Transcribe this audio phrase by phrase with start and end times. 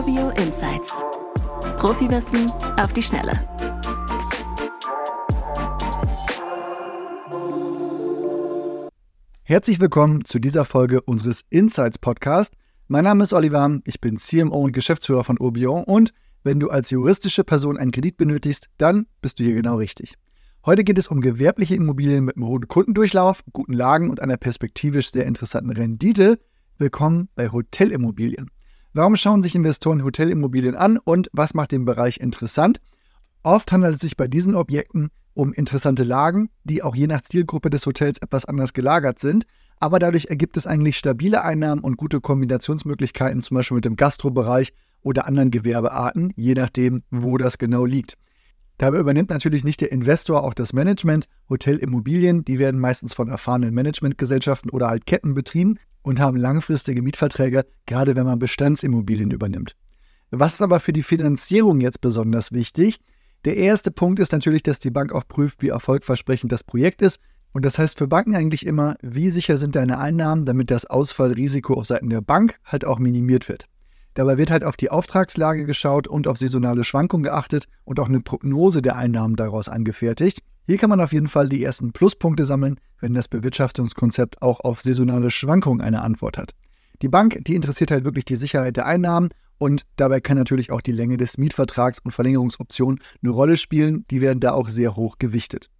[0.00, 1.04] Urbio Insights.
[1.76, 3.32] Profiwissen auf die Schnelle.
[9.42, 12.54] Herzlich willkommen zu dieser Folge unseres Insights Podcast.
[12.88, 16.14] Mein Name ist Oliver, ich bin CMO und Geschäftsführer von Urbio und
[16.44, 20.14] wenn du als juristische Person einen Kredit benötigst, dann bist du hier genau richtig.
[20.64, 25.12] Heute geht es um gewerbliche Immobilien mit einem hohen Kundendurchlauf, guten Lagen und einer perspektivisch
[25.12, 26.38] sehr interessanten Rendite.
[26.78, 28.50] Willkommen bei Hotelimmobilien.
[28.92, 32.80] Warum schauen sich Investoren Hotelimmobilien an und was macht den Bereich interessant?
[33.44, 37.70] Oft handelt es sich bei diesen Objekten um interessante Lagen, die auch je nach Zielgruppe
[37.70, 39.44] des Hotels etwas anders gelagert sind.
[39.78, 44.72] Aber dadurch ergibt es eigentlich stabile Einnahmen und gute Kombinationsmöglichkeiten, zum Beispiel mit dem Gastrobereich
[45.02, 48.16] oder anderen Gewerbearten, je nachdem, wo das genau liegt.
[48.76, 51.26] Dabei übernimmt natürlich nicht der Investor auch das Management.
[51.48, 57.66] Hotelimmobilien, die werden meistens von erfahrenen Managementgesellschaften oder halt Ketten betrieben und haben langfristige Mietverträge,
[57.86, 59.76] gerade wenn man Bestandsimmobilien übernimmt.
[60.30, 63.00] Was ist aber für die Finanzierung jetzt besonders wichtig?
[63.44, 67.18] Der erste Punkt ist natürlich, dass die Bank auch prüft, wie erfolgversprechend das Projekt ist.
[67.52, 71.74] Und das heißt für Banken eigentlich immer, wie sicher sind deine Einnahmen, damit das Ausfallrisiko
[71.74, 73.66] auf Seiten der Bank halt auch minimiert wird.
[74.14, 78.20] Dabei wird halt auf die Auftragslage geschaut und auf saisonale Schwankungen geachtet und auch eine
[78.20, 80.40] Prognose der Einnahmen daraus angefertigt.
[80.66, 84.82] Hier kann man auf jeden Fall die ersten Pluspunkte sammeln, wenn das Bewirtschaftungskonzept auch auf
[84.82, 86.54] saisonale Schwankungen eine Antwort hat.
[87.02, 90.80] Die Bank, die interessiert halt wirklich die Sicherheit der Einnahmen und dabei kann natürlich auch
[90.80, 94.06] die Länge des Mietvertrags und Verlängerungsoptionen eine Rolle spielen.
[94.10, 95.70] Die werden da auch sehr hoch gewichtet.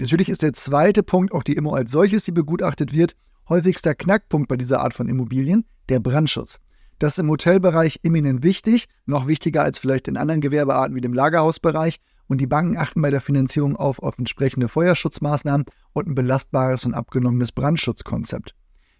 [0.00, 3.16] Natürlich ist der zweite Punkt auch die Immo als solches, die begutachtet wird.
[3.48, 6.58] Häufigster Knackpunkt bei dieser Art von Immobilien, der Brandschutz.
[6.98, 11.12] Das ist im Hotelbereich eminent wichtig, noch wichtiger als vielleicht in anderen Gewerbearten wie dem
[11.12, 12.00] Lagerhausbereich.
[12.26, 16.94] Und die Banken achten bei der Finanzierung auf, auf entsprechende Feuerschutzmaßnahmen und ein belastbares und
[16.94, 18.54] abgenommenes Brandschutzkonzept.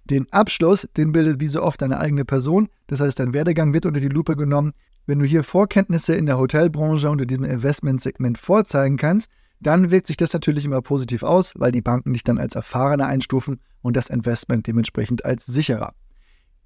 [0.05, 2.69] Den Abschluss, den bildet wie so oft deine eigene Person.
[2.87, 4.75] Das heißt, dein Werdegang wird unter die Lupe genommen.
[5.07, 9.31] Wenn du hier Vorkenntnisse in der Hotelbranche unter diesem Investmentsegment vorzeigen kannst,
[9.61, 13.07] dann wirkt sich das natürlich immer positiv aus, weil die Banken dich dann als erfahrener
[13.07, 15.95] einstufen und das Investment dementsprechend als sicherer.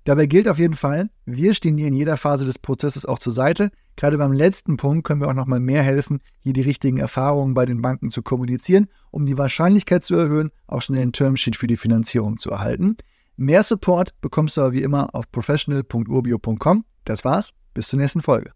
[0.08, 3.34] Dabei gilt auf jeden Fall, wir stehen dir in jeder Phase des Prozesses auch zur
[3.34, 3.70] Seite.
[3.94, 7.66] Gerade beim letzten Punkt können wir auch nochmal mehr helfen, hier die richtigen Erfahrungen bei
[7.66, 11.76] den Banken zu kommunizieren, um die Wahrscheinlichkeit zu erhöhen, auch schnell ein Termsheet für die
[11.76, 12.96] Finanzierung zu erhalten.
[13.36, 16.86] Mehr Support bekommst du aber wie immer auf professional.urbio.com.
[17.04, 18.52] Das war's, bis zur nächsten Folge.